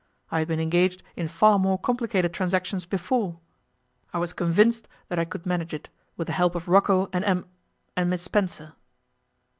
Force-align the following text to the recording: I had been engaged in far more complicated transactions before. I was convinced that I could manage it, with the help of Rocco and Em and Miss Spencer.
I 0.31 0.39
had 0.39 0.47
been 0.47 0.59
engaged 0.59 1.03
in 1.15 1.27
far 1.27 1.59
more 1.59 1.77
complicated 1.77 2.33
transactions 2.33 2.87
before. 2.87 3.37
I 4.11 4.17
was 4.17 4.33
convinced 4.33 4.87
that 5.09 5.19
I 5.19 5.25
could 5.25 5.45
manage 5.45 5.75
it, 5.75 5.89
with 6.17 6.25
the 6.25 6.33
help 6.33 6.55
of 6.55 6.67
Rocco 6.67 7.07
and 7.13 7.23
Em 7.23 7.45
and 7.95 8.09
Miss 8.09 8.23
Spencer. 8.23 8.73